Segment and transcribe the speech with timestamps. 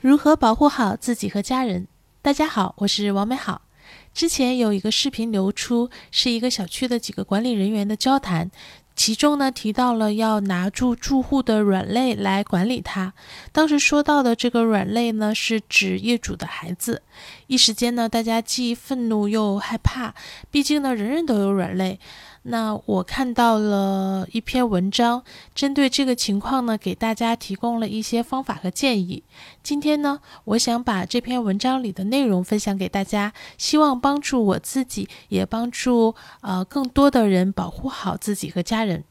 [0.00, 1.86] 如何保护好自己和家人？
[2.22, 3.60] 大家好，我是王美好。
[4.14, 8.50] 之前有一个视频流出，是一个小区的几个管理人员的交谈。
[8.96, 13.12] 其中呢提到了要拿住住户的软肋来管理他。
[13.52, 17.02] 当时说到的这个软肋呢，是指业主的孩子。
[17.46, 20.14] 一时间呢，大家既愤怒又害怕，
[20.50, 22.00] 毕竟呢，人人都有软肋。
[22.42, 25.22] 那我看到了一篇文章，
[25.54, 29.22] 针对这个情况呢，给大家提供了一些方法和建议。
[29.62, 39.04] 今天呢，我想把这篇文章里的内容分享给大家，希望帮助我自己，也帮助呃更多的人保护好自己和家人。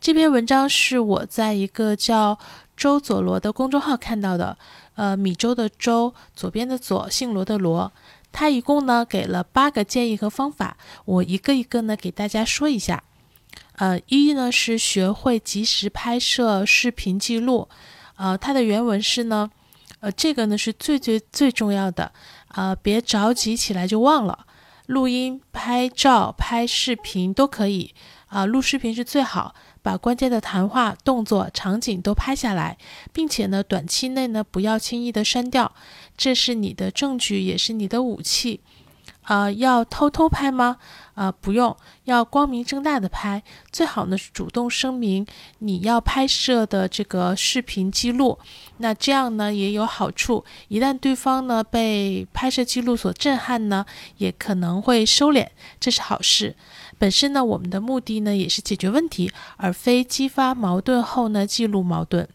[0.00, 2.36] 这篇文章是我在一个叫
[2.76, 4.58] 周佐罗的公众号看到的，
[4.96, 7.92] 呃，米周的周，左边的左，姓罗的罗。
[8.32, 13.02] 他一共呢给了八个建议和方法，我一个一个呢给大家说一下。
[13.76, 17.68] 呃，一呢是学会及时拍摄视频记录。
[18.16, 19.50] 呃，它的原文是呢，
[20.00, 22.12] 呃，这个呢是最最最重要的。
[22.48, 24.46] 呃，别着急起来就忘了。
[24.86, 27.94] 录音、拍照、拍视频都可以。
[28.26, 32.76] 啊，录视频是最好，把关键的谈话、动作、场景都拍下来，
[33.12, 35.72] 并且呢，短期内呢不要轻易的删掉，
[36.16, 38.60] 这是你的证据，也是你的武器。
[39.22, 40.78] 啊，要偷偷拍吗？
[41.14, 45.24] 啊，不用，要光明正大的拍，最好呢是主动声明
[45.58, 48.38] 你要拍摄的这个视频记录。
[48.78, 53.84] 那这样呢也有好处，一旦对方呢被拍摄记录所震撼呢，
[54.16, 55.46] 也可能会收敛，
[55.78, 56.56] 这是好事。
[57.00, 62.28] 本身呢，我们的目的呢也是解决问题，而非激发矛盾后呢记录矛盾。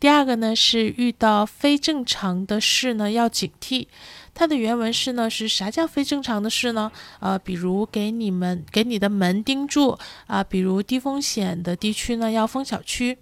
[0.00, 3.88] 第二个呢是遇到非正常的事呢要警惕。
[4.32, 6.90] 它的原文是呢是啥叫非正常的事呢？
[7.20, 13.18] 呃，比如给你们给你的门钉住啊，比如低风险的地区呢要封小区。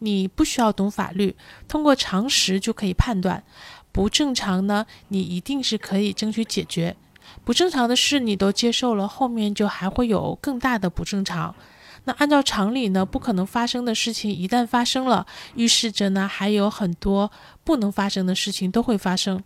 [0.00, 1.34] 你不需要懂法律，
[1.66, 3.42] 通过常识就可以判断。
[3.90, 6.94] 不正常呢，你一定是可以争取解决。
[7.44, 11.54] 不正常的事你都接受了，后面就还会有更大的不正常。
[12.04, 17.30] 那按照常理呢，不可能发生的事情一旦发生了，预示着呢还有很多
[17.62, 19.42] 不能发生的事情都会发生。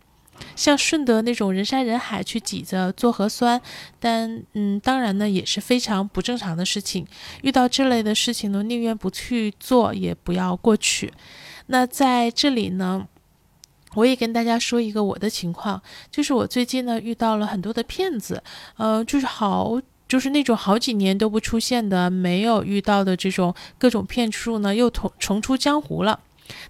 [0.55, 3.61] 像顺德那种人山人海去挤着做核酸，
[3.99, 7.05] 但嗯，当然呢也是非常不正常的事情。
[7.41, 11.13] 遇到这类的事情呢，宁愿不去做，也不要过去。
[11.67, 13.07] 那在这里呢。
[13.95, 18.43] 我也跟大家说一个我的情况，就是我最近呢遇到了很多的骗子，
[18.77, 26.19] 呃，就是好，就是那种好几年都不出现的，没有遇到的这种各种骗术呢，又重重出江湖了。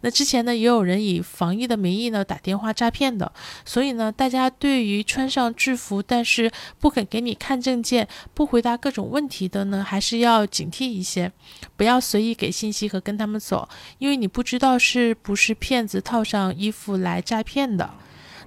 [0.01, 3.31] 那之前呢，也有人以防疫的名义呢打电话诈骗的，
[3.65, 11.31] 所以呢，大家对于穿上制服但是不肯给你看证件、不回答各种问题的呢，还是要警惕一些，
[11.75, 17.91] 不要随意给信息和跟他们走，因为你不知道是不是骗子套上衣服来诈骗的。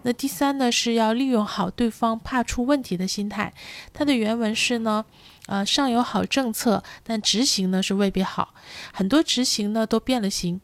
[0.02, 3.52] 那第三呢，是要利用好对方怕出问题的心态。
[3.92, 5.04] 它的原文是呢，
[5.46, 8.54] 呃，上有好政策，但执行呢是未必好，
[8.92, 10.60] 很多执行呢都变了形。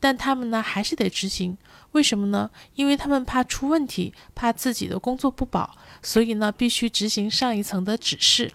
[0.00, 1.56] 但他们呢还是得执行，
[1.92, 2.50] 为什么呢？
[2.74, 8.52] 因为他们怕出问题，怕自己的工作不保，所以呢必须执行上一层的指示。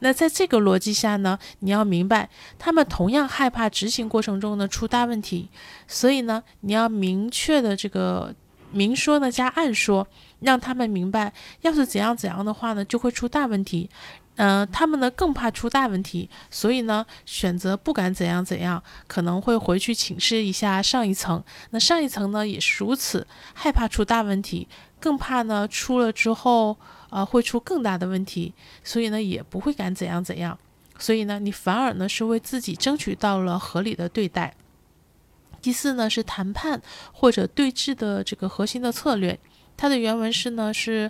[0.00, 2.28] 那在这个逻辑下呢，你要明白，
[2.58, 5.48] 他们同样害怕执行过程中呢出大问题，
[5.88, 8.34] 所以呢你要明确的这个
[8.70, 10.06] 明说呢加暗说，
[10.40, 13.88] 让他们明白，要是怎样怎样的话呢就会出大问题。
[14.36, 21.40] 嗯，他们呢更怕出大问题，所以呢选择不敢怎样怎样，可能会回去请示一下上一层。
[21.70, 24.66] 那上一层呢也是如此，害怕出大问题，
[24.98, 26.76] 更怕呢出了之后，
[27.10, 28.52] 呃会出更大的问题，
[28.82, 30.58] 所以呢也不会敢怎样怎样。
[30.98, 34.52] 所以呢你反而呢是为自己争取到了合理的对待。
[35.62, 39.38] 第四呢是谈判或者对峙的这个核心的策略，
[39.76, 41.08] 它的原文是呢是。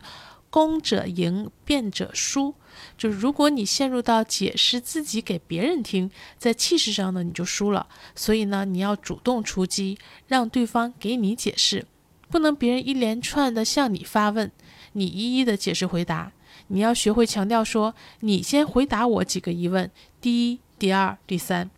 [0.55, 2.55] 攻者赢，辩者输。
[2.97, 7.89] 就是如果你陷入到解释自己给别人听，在气势上呢，你就输了。
[8.15, 9.99] 所以呢，你要主动出击，
[10.29, 11.85] 让对方给你解释，
[12.31, 14.53] 不能别人一连串的向你发问，
[14.93, 16.31] 你一一的解释回答。
[16.69, 19.91] 你要学会强调说，你先回答我几个疑问，
[20.21, 21.69] 第一、第二、第三。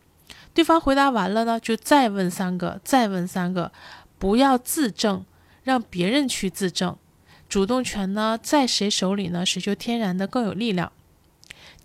[0.52, 3.72] 对方回答完了呢，就再问三个，再问三个，
[4.18, 5.24] 不要自证，
[5.62, 6.98] 让别人去自证。
[7.48, 9.46] 主动权呢，在谁手里呢？
[9.46, 10.90] 谁就天然的更有力量。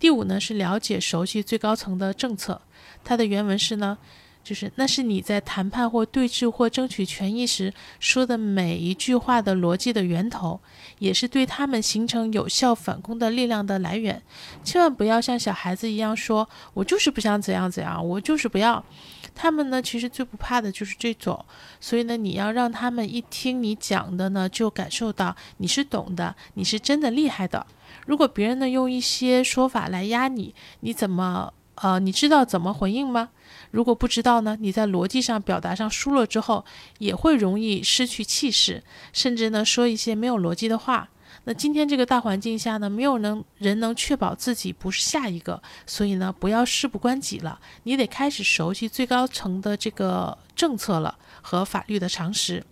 [0.00, 2.60] 第五呢，是了解熟悉最高层的政策。
[3.04, 3.96] 它的原文是呢，
[4.42, 10.60] 就是那是你在谈判或对峙或争取权益时说的每一句话的逻辑的源头，
[10.98, 14.20] 也是对他们形成有效反攻的力量的来源。
[14.64, 18.84] 千万不要像小孩子一样说：“我就是不想怎样怎样，我就是不要。”
[19.34, 21.44] 他们呢其实最不怕的就是这种，
[21.80, 27.66] 所以呢，你要让他们一听你讲的呢，就感受到你是懂的，你是真的厉害的。
[28.06, 33.30] 如果别人呢用一些说法来压你，你怎么呃，你知道怎么回应吗？
[33.70, 36.64] 如果不知道呢，你在逻辑上表达上输了之后，
[36.98, 38.82] 也会容易失去气势，
[39.12, 41.08] 甚至呢说一些没有逻辑的话。
[41.44, 52.64] 那今天这个大环境下呢，没有能人能确保自己不是下一个，所以呢，不要事不关己了，你得开始熟悉最高层的这个政策了和法律的常识。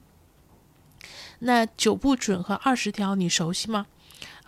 [1.40, 3.86] 那九不准和二十条你熟悉吗？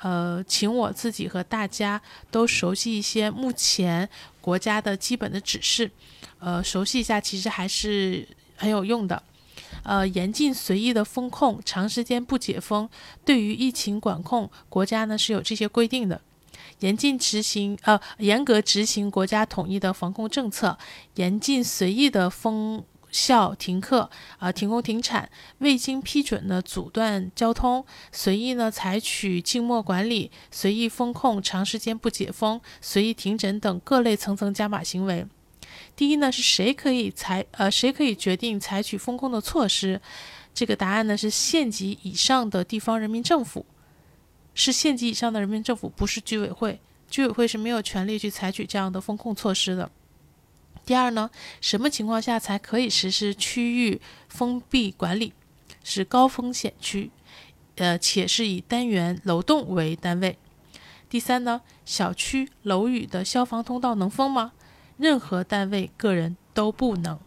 [0.03, 4.09] 呃，请我自己和大家都熟悉一些目前
[4.41, 5.91] 国家的基本的指示，
[6.39, 9.21] 呃，熟悉一下其实还是很有用的。
[9.83, 12.89] 呃，严禁随意的封控，长时间不解封，
[13.25, 16.21] 对于疫情管控，国家呢是有这些规定的。
[16.81, 20.79] 严禁执行，呃，严格执行国家统一的防控政策，
[21.15, 35.27] 严禁随意的封校、停课，啊，停工停产，未经批准呢阻断交通，随意呢采取静默管理、随意封控、长时间不解封、随意停诊等各类层层加码行为。
[35.95, 40.01] 第一呢，是谁可以采呃谁可以决定采取封控的措施？
[40.55, 43.65] 这个答案呢是县级以上的地方人民政府，
[44.55, 46.79] 是县级以上的人民政府，不是居委会。
[47.09, 49.91] 居委会是没有权利去采取这样的封控措施的。
[50.85, 51.31] 第二呢，
[51.61, 55.33] 什么情况下才可以实施区域封闭管理？
[55.85, 57.11] 是高风险区，
[57.77, 60.39] 呃，且是以单元楼栋为单位。
[61.09, 64.53] 第三呢，小区楼宇的消防通道能封吗？
[65.03, 67.19] 任何单位、个人都不能。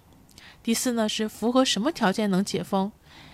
[0.63, 2.89] 第四呢，是符合什么条件能解封？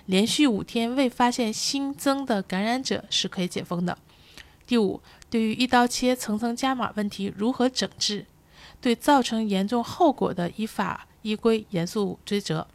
[0.07, 3.95] 连续五天未发现新增的感染者是可以解封的。
[4.65, 4.99] 第五，
[5.29, 8.25] 对于一刀切、层层加码问题如何整治？
[8.81, 12.67] 对造成严重后果的，依法依规严肃追责。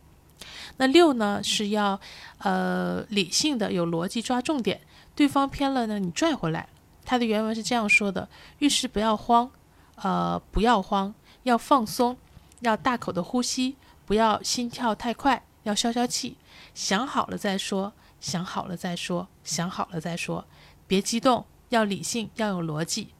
[0.76, 2.00] 那六呢，是要
[2.38, 4.80] 呃理性的、有逻辑抓重点。
[5.16, 6.68] 对方偏了呢，你拽回来。
[7.04, 8.28] 他的原文是这样说的：
[8.60, 9.50] 遇事不要慌，
[9.96, 11.12] 呃，不要慌。
[11.46, 12.19] 要放松，
[12.58, 16.37] 要大口的呼吸，不要心跳太快，要消消气，
[16.75, 20.44] 想好了再说，想好了再说，想好了再说，
[20.88, 23.10] 别激动，要理性，要有逻辑。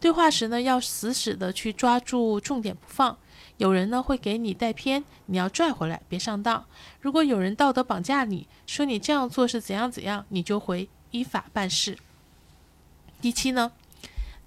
[0.00, 3.18] 对话时呢，要死死的去抓住重点不放。
[3.58, 6.64] 有人呢会给你带偏，你要拽回来，别上当。
[7.02, 11.98] 如果有人道德绑架你，说你这样做是怎样怎样，你就回依法办事。
[13.20, 13.72] 第七呢，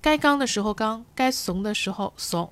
[0.01, 2.51] 该刚的时候刚，该怂的时候怂。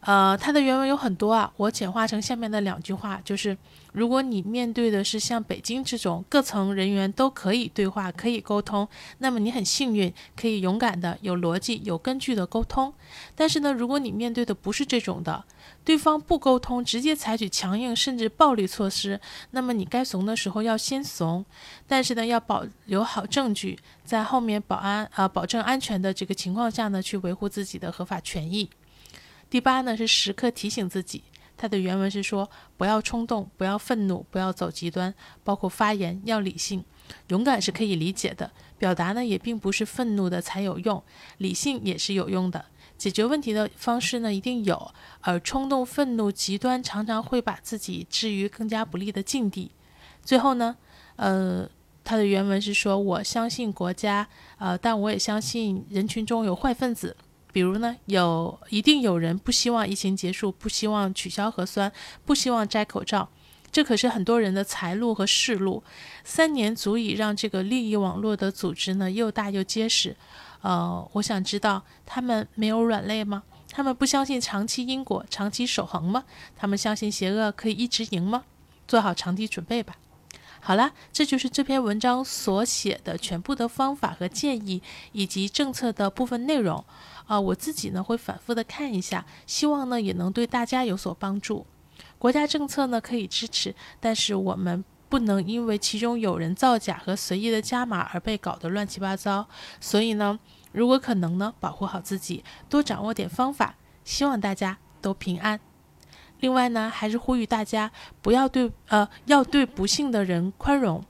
[0.00, 3.56] 呃，它的原文有很多啊，我简化成下面的两句话，就是
[3.92, 12.94] 如果你面对的是像北京这种各层人员都可以对话、可以沟通，那么你很幸运，可以勇敢的、有逻辑、有根据的沟通。
[13.34, 15.44] 但是呢，如果你面对的不是这种的，
[15.84, 21.44] 对方不沟通，直接采取强硬甚至暴力措施，那么你该怂的时候要先怂，
[21.88, 28.70] 但是呢，要保留好证据，在后面保安啊保证安全的这个情况下呢，去维护自己的合法权益。
[29.50, 31.24] 第八呢是时刻提醒自己，
[31.56, 36.84] 它的原文是说不要冲动，不要愤怒，不要走极端，包括发言要理性，
[37.28, 41.02] 勇敢是可以理解的，表达呢也并不是愤怒的才有用，
[41.38, 42.66] 理性也是有用的，
[42.98, 44.92] 解决问题的方式呢一定有，
[45.22, 49.70] 而冲动、愤怒、极端常常会把自己置于更加不利的境地。
[50.22, 50.76] 最后呢，
[51.16, 51.66] 呃，
[52.04, 54.28] 它的原文是说我相信国家，
[54.58, 57.16] 呃，但我也相信人群中有坏分子。
[57.52, 61.92] 比如呢，有一定有人不希望疫情结束，不希望取消核酸，
[62.24, 63.28] 不希望摘口罩，
[63.72, 65.82] 这可是很多人的财路和势路。
[66.24, 70.16] 三年足以让这个利益网络的组织呢又大又结实。
[70.60, 73.42] 呃，我想知道他们没有软肋吗？
[73.70, 76.24] 他们不相信长期因果、长期守恒吗？
[76.56, 78.44] 他们相信邪恶可以一直赢吗？
[78.86, 79.96] 做好长期准备吧。
[80.60, 86.84] 好了，这就是这篇文章所写的全部的方法和建议，以及政策的部分内容。
[87.26, 91.66] 啊，我自己呢会反复的看一下，希望呢也能对大家有所帮助。
[92.18, 99.46] 国家政策呢可以支持，但是我们不能因为其中有人造假和随意的加码而被搞得乱七八糟。
[99.80, 100.38] 所以呢，
[100.72, 105.60] 如果可能呢，保护好自己，多掌握点方法，希望大家都平安。
[106.40, 107.90] 另外呢，还是呼吁大家
[108.22, 111.04] 不要对呃要对不幸的人宽容，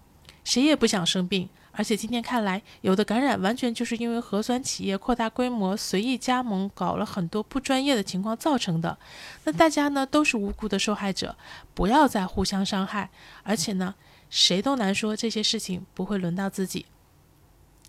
[0.45, 1.49] 谁也不想生病。
[1.73, 8.99] 而且今天看来，有的感染完全就是因为核酸企业扩大规模、随意加盟，搞了很多不专业的情况造成的。
[9.45, 11.37] 那大家呢都是无辜的受害者，
[11.75, 13.11] 不要再互相伤害。
[13.45, 13.95] 而且呢，
[14.29, 16.87] 谁都难说这些事情不会轮到自己。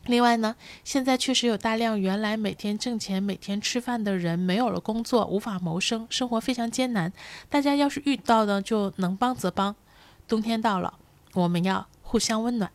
[0.06, 7.14] 另外呢，现在确实有大量原来每天挣钱、每天吃饭的人没有了工作，无法谋生，生活非常艰难。
[7.48, 9.76] 大家要是遇到呢，就能帮则帮。
[10.28, 10.96] 冬天到了，
[11.34, 12.72] 我们要互相温暖。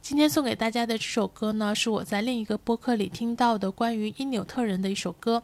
[0.00, 5.42] 今天送给大家的这首歌呢，是我在另一个播客里听到的关于因纽特人的一首歌。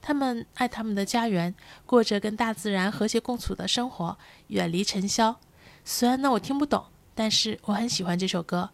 [0.00, 5.36] 他们爱他们的家园，过着跟大自然和谐共处的生活，远离尘嚣。
[5.84, 6.84] 虽然呢我听不懂，
[7.14, 8.70] 但是我很喜欢这首歌。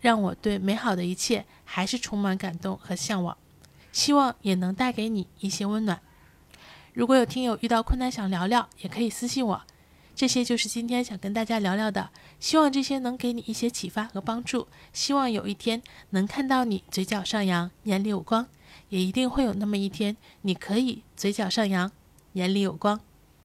[0.00, 3.36] 让我对美好的一切还是充满感动和向往，
[3.92, 6.00] 希望也能带给你一些温暖。
[6.92, 9.62] 如果有听友遇到困难想聊聊，也可以私信我。
[10.14, 14.66] 这些就是今天想跟大家聊聊的，希望这些能给你一些启发和帮助。
[14.92, 18.46] 希望有一天能看到你嘴角上扬，眼里有光，
[18.88, 21.90] 也一定会有那么一天，你可以嘴角上扬，
[22.34, 23.00] 眼里有光。